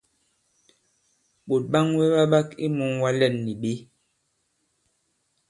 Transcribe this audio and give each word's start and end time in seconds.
Ɓòt 1.47 1.63
ɓaŋwɛ 1.71 2.03
ɓa 2.15 2.23
ɓak 2.31 2.47
i 2.65 2.67
mūŋwa 2.77 3.09
lɛ᷇n 3.19 3.35
nì 3.45 3.53
ɓě? 3.61 3.71